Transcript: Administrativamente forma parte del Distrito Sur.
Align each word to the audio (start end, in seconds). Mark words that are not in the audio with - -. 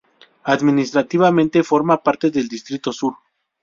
Administrativamente 0.45 1.61
forma 1.61 2.01
parte 2.01 2.31
del 2.31 2.47
Distrito 2.47 2.91
Sur. 2.91 3.17